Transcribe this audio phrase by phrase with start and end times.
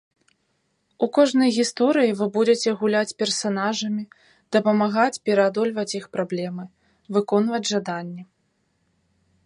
[1.05, 4.03] У кожнай гісторыі вы будзеце гуляць персанажамі,
[4.57, 6.63] дапамагаць пераадольваць іх праблемы,
[7.19, 8.23] выконваць жаданні.